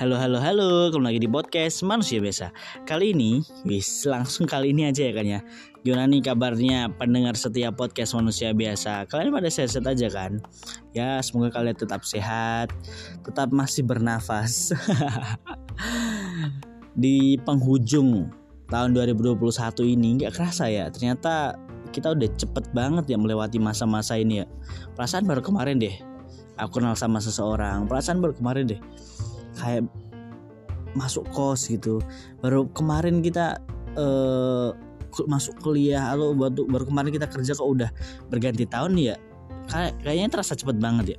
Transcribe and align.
Halo 0.00 0.16
halo 0.16 0.40
halo, 0.40 0.88
kembali 0.88 1.12
lagi 1.12 1.20
di 1.20 1.28
podcast 1.28 1.84
Manusia 1.84 2.24
Biasa. 2.24 2.56
Kali 2.88 3.12
ini, 3.12 3.44
wis 3.68 4.08
langsung 4.08 4.48
kali 4.48 4.72
ini 4.72 4.88
aja 4.88 5.04
ya 5.04 5.12
kan 5.12 5.28
ya. 5.28 5.44
Gimana 5.84 6.08
nih 6.08 6.24
kabarnya 6.24 6.88
pendengar 6.96 7.36
setiap 7.36 7.76
podcast 7.76 8.16
Manusia 8.16 8.56
Biasa? 8.56 9.04
Kalian 9.12 9.28
pada 9.28 9.52
sehat-sehat 9.52 9.84
aja 9.92 10.08
kan? 10.08 10.40
Ya, 10.96 11.20
semoga 11.20 11.52
kalian 11.52 11.76
tetap 11.76 12.00
sehat, 12.08 12.72
tetap 13.28 13.52
masih 13.52 13.84
bernafas. 13.84 14.72
di 17.04 17.36
penghujung 17.44 18.32
tahun 18.72 18.96
2021 18.96 19.36
ini 19.84 20.24
nggak 20.24 20.32
kerasa 20.32 20.64
ya, 20.72 20.88
ternyata 20.88 21.60
kita 21.92 22.16
udah 22.16 22.28
cepet 22.40 22.72
banget 22.72 23.04
ya 23.04 23.20
melewati 23.20 23.60
masa-masa 23.60 24.16
ini 24.16 24.40
ya. 24.40 24.48
Perasaan 24.96 25.28
baru 25.28 25.44
kemarin 25.44 25.76
deh, 25.76 25.92
aku 26.56 26.80
kenal 26.80 26.96
sama 26.96 27.20
seseorang. 27.20 27.84
Perasaan 27.84 28.24
baru 28.24 28.32
kemarin 28.32 28.64
deh 28.64 28.80
kayak 29.60 29.84
masuk 30.96 31.28
kos 31.30 31.68
gitu. 31.68 32.00
Baru 32.40 32.72
kemarin 32.72 33.20
kita 33.20 33.60
uh, 33.94 34.72
masuk 35.28 35.60
kuliah 35.60 36.10
lalu 36.16 36.48
baru, 36.48 36.62
baru 36.66 36.84
kemarin 36.88 37.10
kita 37.12 37.26
kerja 37.28 37.52
kok 37.52 37.68
udah 37.68 37.90
berganti 38.32 38.64
tahun 38.64 38.96
ya 38.96 39.16
kayak 39.68 40.00
kayaknya 40.02 40.28
terasa 40.32 40.56
cepet 40.56 40.80
banget 40.80 41.14
ya. 41.14 41.18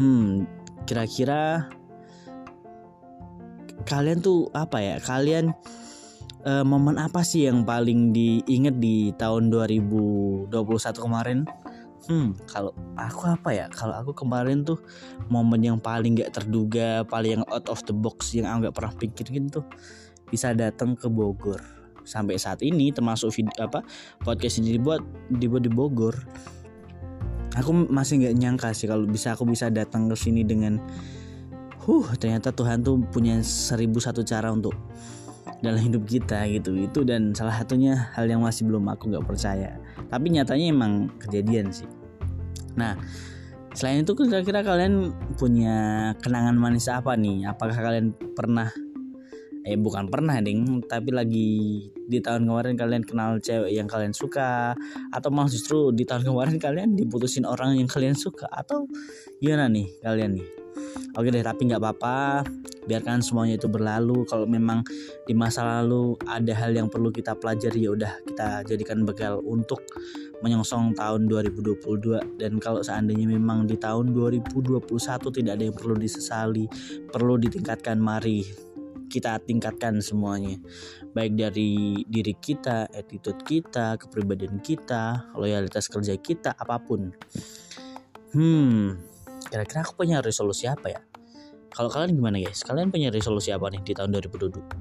Hmm 0.00 0.48
kira-kira 0.86 1.70
kalian 3.86 4.22
tuh 4.22 4.50
apa 4.54 4.78
ya 4.78 4.96
kalian 5.02 5.54
uh, 6.46 6.64
momen 6.66 6.98
apa 6.98 7.22
sih 7.26 7.46
yang 7.46 7.66
paling 7.66 8.14
diinget 8.14 8.78
di 8.78 9.10
tahun 9.18 9.50
2021 9.50 10.50
kemarin 10.98 11.38
Hmm, 12.10 12.34
kalau 12.50 12.74
aku 12.98 13.30
apa 13.30 13.54
ya? 13.54 13.66
Kalau 13.70 13.94
aku 13.94 14.10
kemarin 14.10 14.66
tuh 14.66 14.82
momen 15.30 15.62
yang 15.62 15.78
paling 15.78 16.18
gak 16.18 16.34
terduga, 16.34 17.06
paling 17.06 17.38
yang 17.38 17.44
out 17.46 17.70
of 17.70 17.78
the 17.86 17.94
box 17.94 18.34
yang 18.34 18.50
aku 18.50 18.70
gak 18.70 18.74
pernah 18.74 18.92
pikirin 18.98 19.46
tuh 19.46 19.62
bisa 20.26 20.50
datang 20.56 20.98
ke 20.98 21.06
Bogor. 21.06 21.62
Sampai 22.02 22.40
saat 22.40 22.58
ini 22.66 22.90
termasuk 22.90 23.30
video 23.30 23.54
apa 23.62 23.86
podcast 24.26 24.58
ini 24.58 24.74
dibuat 24.74 25.04
dibuat 25.30 25.62
di 25.62 25.70
Bogor. 25.70 26.16
Aku 27.52 27.70
masih 27.92 28.24
nggak 28.24 28.36
nyangka 28.40 28.68
sih 28.72 28.88
kalau 28.88 29.04
bisa 29.04 29.36
aku 29.36 29.44
bisa 29.44 29.68
datang 29.68 30.08
ke 30.08 30.16
sini 30.16 30.40
dengan 30.40 30.80
huh 31.84 32.06
ternyata 32.16 32.48
Tuhan 32.48 32.80
tuh 32.80 32.96
punya 33.12 33.44
seribu 33.44 34.00
satu 34.00 34.24
cara 34.24 34.48
untuk 34.48 34.72
dalam 35.62 35.80
hidup 35.80 36.04
kita 36.06 36.46
gitu. 36.50 36.74
Itu 36.76 37.06
dan 37.06 37.34
salah 37.34 37.54
satunya 37.58 38.10
hal 38.14 38.26
yang 38.26 38.42
masih 38.42 38.66
belum 38.66 38.86
aku 38.90 39.10
nggak 39.10 39.26
percaya. 39.26 39.78
Tapi 40.10 40.26
nyatanya 40.34 40.66
emang 40.70 40.92
kejadian 41.18 41.70
sih. 41.70 41.88
Nah 42.78 42.98
selain 43.72 44.04
itu 44.04 44.12
kira-kira 44.12 44.60
kalian 44.60 45.16
punya 45.40 46.12
kenangan 46.20 46.56
manis 46.58 46.86
apa 46.90 47.16
nih? 47.16 47.48
Apakah 47.48 47.76
kalian 47.78 48.14
pernah 48.34 48.68
eh 49.62 49.78
bukan 49.78 50.10
pernah 50.10 50.42
ding 50.42 50.82
tapi 50.90 51.14
lagi 51.14 51.50
di 51.86 52.18
tahun 52.18 52.50
kemarin 52.50 52.74
kalian 52.74 53.06
kenal 53.06 53.38
cewek 53.38 53.70
yang 53.70 53.86
kalian 53.86 54.14
suka? 54.14 54.74
Atau 55.14 55.30
malah 55.30 55.50
justru 55.50 55.90
di 55.94 56.02
tahun 56.02 56.26
kemarin 56.26 56.56
kalian 56.58 56.94
diputusin 56.98 57.46
orang 57.46 57.78
yang 57.78 57.88
kalian 57.90 58.14
suka? 58.18 58.46
Atau 58.50 58.90
gimana 59.38 59.70
nih 59.70 59.88
kalian 60.02 60.38
nih 60.38 60.61
oke 61.16 61.28
deh 61.28 61.44
tapi 61.44 61.70
nggak 61.70 61.80
apa-apa. 61.80 62.46
Biarkan 62.82 63.22
semuanya 63.22 63.62
itu 63.62 63.70
berlalu. 63.70 64.26
Kalau 64.26 64.42
memang 64.44 64.82
di 65.22 65.34
masa 65.38 65.62
lalu 65.62 66.18
ada 66.26 66.50
hal 66.50 66.74
yang 66.74 66.90
perlu 66.90 67.14
kita 67.14 67.38
pelajari 67.38 67.86
ya 67.86 67.90
udah 67.94 68.12
kita 68.26 68.66
jadikan 68.66 69.06
bekal 69.06 69.38
untuk 69.46 69.86
menyongsong 70.42 70.98
tahun 70.98 71.30
2022 71.30 72.42
dan 72.42 72.58
kalau 72.58 72.82
seandainya 72.82 73.30
memang 73.30 73.70
di 73.70 73.78
tahun 73.78 74.10
2021 74.10 74.90
tidak 75.38 75.52
ada 75.54 75.64
yang 75.70 75.76
perlu 75.78 75.94
disesali 75.94 76.66
perlu 77.14 77.38
ditingkatkan 77.38 78.02
mari 78.02 78.42
kita 79.12 79.36
tingkatkan 79.44 80.00
semuanya. 80.00 80.56
Baik 81.12 81.36
dari 81.36 82.00
diri 82.08 82.32
kita, 82.32 82.88
attitude 82.88 83.44
kita, 83.44 84.00
kepribadian 84.00 84.64
kita, 84.64 85.28
loyalitas 85.36 85.92
kerja 85.92 86.16
kita, 86.16 86.56
apa 86.56 86.80
pun. 86.80 87.12
Hmm, 88.32 88.96
kira-kira 89.52 89.84
aku 89.84 90.00
punya 90.00 90.24
resolusi 90.24 90.64
apa 90.64 90.88
ya? 90.88 91.00
Kalau 91.76 91.92
kalian 91.92 92.16
gimana 92.16 92.40
guys? 92.40 92.64
Kalian 92.64 92.88
punya 92.88 93.12
resolusi 93.12 93.52
apa 93.52 93.68
nih 93.68 93.84
di 93.84 93.92
tahun 93.92 94.16
2022? 94.16 94.80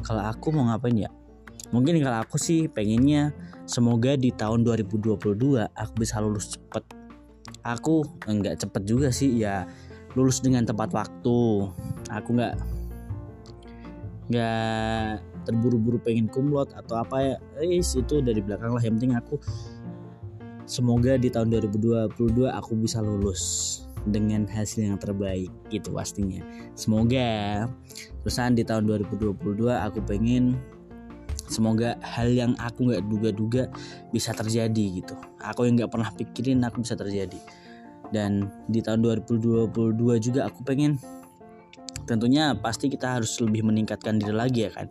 Kalau 0.00 0.22
aku 0.24 0.46
mau 0.56 0.72
ngapain 0.72 0.96
ya? 0.96 1.12
Mungkin 1.68 2.00
kalau 2.00 2.24
aku 2.24 2.40
sih 2.40 2.72
pengennya 2.72 3.36
semoga 3.68 4.16
di 4.16 4.32
tahun 4.32 4.64
2022 4.64 5.20
aku 5.68 5.92
bisa 6.00 6.24
lulus 6.24 6.56
cepet. 6.56 6.84
Aku 7.68 8.00
enggak 8.24 8.64
cepet 8.64 8.82
juga 8.88 9.12
sih 9.12 9.44
ya 9.44 9.68
lulus 10.16 10.40
dengan 10.40 10.64
tepat 10.64 10.88
waktu. 10.96 11.68
Aku 12.08 12.28
nggak 12.32 12.56
nggak 14.32 15.20
terburu-buru 15.44 16.00
pengen 16.00 16.32
kumlot 16.32 16.72
atau 16.72 17.04
apa 17.04 17.16
ya. 17.20 17.36
Eh 17.60 17.80
itu 17.80 18.24
dari 18.24 18.40
belakang 18.40 18.72
lah. 18.72 18.80
Yang 18.80 18.94
penting 19.00 19.12
aku 19.16 19.36
semoga 20.68 21.16
di 21.16 21.32
tahun 21.32 21.48
2022 21.48 22.12
aku 22.52 22.72
bisa 22.76 23.00
lulus 23.00 23.42
dengan 24.06 24.44
hasil 24.46 24.84
yang 24.84 25.00
terbaik 25.00 25.50
gitu 25.72 25.96
pastinya. 25.96 26.44
Semoga. 26.76 27.66
Perusahaan 28.22 28.52
di 28.52 28.62
tahun 28.62 28.84
2022 28.86 29.40
aku 29.72 30.04
pengen 30.04 30.60
semoga 31.48 31.96
hal 32.04 32.28
yang 32.28 32.52
aku 32.60 32.92
nggak 32.92 33.04
duga-duga 33.08 33.72
bisa 34.12 34.36
terjadi 34.36 35.02
gitu. 35.02 35.16
Aku 35.40 35.64
yang 35.64 35.80
nggak 35.80 35.90
pernah 35.90 36.12
pikirin 36.12 36.60
aku 36.62 36.84
bisa 36.84 36.94
terjadi. 36.94 37.40
Dan 38.12 38.52
di 38.68 38.84
tahun 38.84 39.04
2022 39.24 39.72
juga 40.20 40.48
aku 40.48 40.64
pengen 40.64 41.00
tentunya 42.08 42.56
pasti 42.56 42.88
kita 42.88 43.20
harus 43.20 43.36
lebih 43.40 43.64
meningkatkan 43.68 44.16
diri 44.16 44.32
lagi 44.32 44.68
ya 44.68 44.72
kan. 44.72 44.88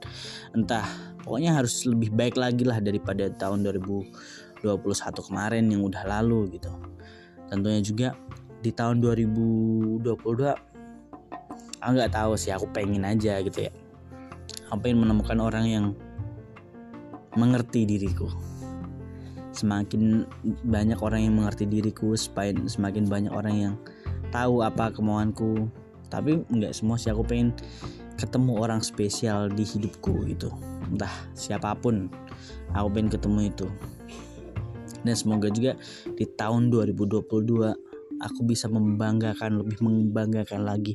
Entah 0.53 0.85
pokoknya 1.25 1.57
harus 1.57 1.85
lebih 1.89 2.13
baik 2.13 2.38
lagi 2.38 2.65
lah 2.65 2.77
daripada 2.77 3.29
tahun 3.33 3.65
2021 4.63 5.28
kemarin 5.28 5.63
yang 5.69 5.81
udah 5.85 6.03
lalu 6.07 6.57
gitu. 6.57 6.72
Tentunya 7.47 7.81
juga 7.81 8.07
di 8.59 8.73
tahun 8.73 9.00
2022 9.00 10.03
aku 11.78 11.91
nggak 11.94 12.13
tahu 12.13 12.34
sih 12.35 12.51
aku 12.51 12.68
pengen 12.73 13.06
aja 13.06 13.40
gitu 13.45 13.69
ya. 13.69 13.72
Aku 14.68 14.84
pengen 14.84 15.06
menemukan 15.07 15.40
orang 15.40 15.66
yang 15.69 15.85
mengerti 17.38 17.85
diriku. 17.85 18.28
Semakin 19.53 20.25
banyak 20.66 21.00
orang 21.01 21.24
yang 21.25 21.34
mengerti 21.38 21.66
diriku 21.66 22.13
semakin 22.18 23.06
banyak 23.07 23.34
orang 23.34 23.56
yang 23.56 23.74
tahu 24.34 24.66
apa 24.66 24.91
kemauanku. 24.91 25.69
Tapi 26.07 26.44
nggak 26.50 26.75
semua 26.75 27.00
sih 27.00 27.13
aku 27.13 27.24
pengen 27.24 27.56
ketemu 28.18 28.57
orang 28.57 28.81
spesial 28.81 29.47
di 29.47 29.62
hidupku 29.63 30.25
gitu. 30.28 30.50
Entah 30.89 31.12
siapa 31.38 31.78
pun 31.78 32.09
aku 32.74 32.88
pengen 32.91 33.09
ketemu 33.13 33.53
itu 33.53 33.68
dan 35.06 35.16
semoga 35.18 35.50
juga 35.52 35.78
di 36.16 36.25
tahun 36.25 36.69
2022 36.74 37.88
aku 38.18 38.41
bisa 38.50 38.66
membanggakan 38.66 39.62
lebih 39.62 39.78
membanggakan 39.81 40.66
lagi. 40.66 40.94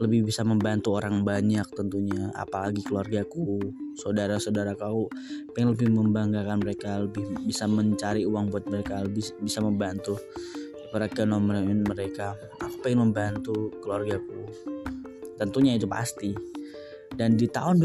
Lebih 0.00 0.24
bisa 0.24 0.42
membantu 0.42 0.96
orang 0.96 1.20
banyak 1.20 1.64
tentunya. 1.72 2.32
Apalagi 2.32 2.80
keluargaku 2.84 3.60
saudara-saudara 4.00 4.72
kau 4.76 5.08
pengen 5.52 5.76
lebih 5.76 5.92
membanggakan 5.92 6.64
mereka 6.64 7.04
lebih 7.04 7.28
bisa 7.44 7.68
mencari 7.68 8.24
uang 8.24 8.48
buat 8.48 8.64
mereka 8.68 9.04
lebih 9.04 9.24
bisa 9.44 9.60
membantu 9.60 10.16
perekonomian 10.92 11.84
mereka. 11.84 12.36
Aku 12.60 12.80
pengen 12.80 13.10
membantu 13.10 13.72
keluargaku 13.80 14.48
tentunya 15.36 15.74
itu 15.76 15.90
pasti. 15.90 16.30
Dan 17.12 17.36
di 17.36 17.44
tahun 17.44 17.76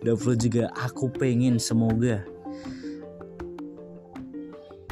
2020 0.00 0.44
juga 0.48 0.72
aku 0.72 1.12
pengen 1.12 1.60
semoga 1.60 2.24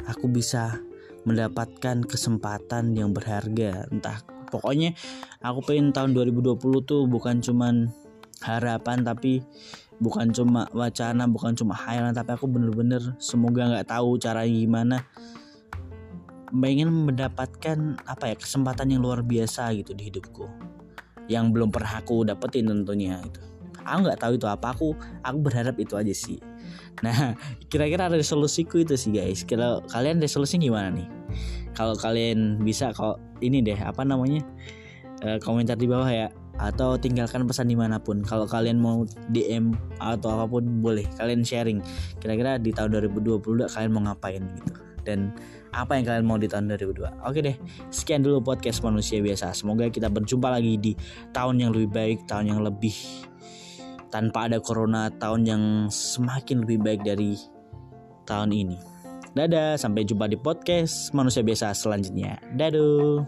aku 0.08 0.28
bisa 0.28 0.80
mendapatkan 1.24 2.04
kesempatan 2.04 2.92
yang 2.92 3.10
berharga. 3.16 3.88
Entah 3.88 4.20
pokoknya 4.52 4.92
aku 5.40 5.64
pengen 5.64 5.90
tahun 5.90 6.12
2020 6.12 6.60
tuh 6.84 7.08
bukan 7.08 7.40
cuman 7.40 7.88
harapan 8.44 9.00
tapi 9.00 9.40
bukan 10.02 10.34
cuma 10.34 10.68
wacana 10.74 11.24
bukan 11.24 11.56
cuma 11.56 11.72
hayalan 11.72 12.12
tapi 12.12 12.34
aku 12.34 12.50
bener-bener 12.50 13.00
semoga 13.16 13.70
nggak 13.72 13.88
tahu 13.88 14.20
cara 14.20 14.44
gimana. 14.44 15.04
Pengen 16.54 17.10
mendapatkan 17.10 17.98
apa 18.06 18.30
ya 18.30 18.36
kesempatan 18.38 18.94
yang 18.94 19.02
luar 19.02 19.26
biasa 19.26 19.74
gitu 19.74 19.96
di 19.96 20.12
hidupku. 20.12 20.46
Yang 21.26 21.44
belum 21.56 21.72
pernah 21.72 22.04
aku 22.04 22.28
dapetin 22.28 22.68
tentunya 22.68 23.18
itu 23.24 23.53
aku 23.84 23.98
nggak 24.08 24.20
tahu 24.20 24.32
itu 24.36 24.46
apa. 24.48 24.72
Aku 24.74 24.96
aku 25.22 25.38
berharap 25.40 25.76
itu 25.78 25.94
aja 25.94 26.10
sih. 26.10 26.40
Nah 27.04 27.36
kira-kira 27.70 28.08
resolusiku 28.10 28.82
itu 28.82 28.96
sih 28.98 29.12
guys. 29.12 29.44
Kalau 29.44 29.84
kalian 29.92 30.18
resolusi 30.18 30.58
gimana 30.58 30.90
nih? 30.90 31.08
Kalau 31.76 31.94
kalian 31.94 32.62
bisa 32.62 32.90
kalau 32.96 33.20
ini 33.44 33.60
deh 33.60 33.78
apa 33.78 34.02
namanya? 34.02 34.42
E, 35.22 35.38
komentar 35.42 35.78
di 35.78 35.86
bawah 35.86 36.08
ya. 36.08 36.28
Atau 36.54 36.94
tinggalkan 37.02 37.42
pesan 37.50 37.66
di 37.66 37.74
mana 37.74 37.98
pun. 37.98 38.22
Kalau 38.22 38.46
kalian 38.46 38.78
mau 38.78 39.02
DM 39.34 39.74
atau 39.98 40.38
apa 40.38 40.46
pun 40.46 40.62
boleh. 40.78 41.02
Kalian 41.18 41.42
sharing. 41.42 41.82
Kira-kira 42.22 42.62
di 42.62 42.70
tahun 42.70 43.10
2020 43.10 43.42
kalian 43.66 43.90
mau 43.90 44.02
ngapain 44.06 44.42
gitu. 44.42 44.72
Dan 45.04 45.34
apa 45.74 45.98
yang 45.98 46.06
kalian 46.06 46.24
mau 46.24 46.38
di 46.38 46.46
tahun 46.46 46.70
2002 46.70 47.26
oke 47.26 47.38
deh 47.42 47.56
sekian 47.90 48.22
dulu 48.22 48.40
podcast 48.40 48.80
manusia 48.86 49.18
biasa. 49.18 49.50
Semoga 49.52 49.90
kita 49.90 50.06
berjumpa 50.06 50.48
lagi 50.48 50.78
di 50.78 50.92
tahun 51.34 51.60
yang 51.60 51.74
lebih 51.74 51.90
baik 51.90 52.18
tahun 52.30 52.54
yang 52.54 52.60
lebih 52.62 52.94
tanpa 54.14 54.46
ada 54.46 54.62
corona 54.62 55.10
tahun 55.10 55.42
yang 55.42 55.62
semakin 55.90 56.62
lebih 56.62 56.78
baik 56.86 57.02
dari 57.02 57.34
tahun 58.30 58.54
ini. 58.54 58.78
Dadah 59.34 59.74
sampai 59.74 60.06
jumpa 60.06 60.30
di 60.30 60.38
podcast 60.38 61.10
manusia 61.10 61.42
biasa 61.42 61.74
selanjutnya. 61.74 62.38
Dadah 62.54 63.26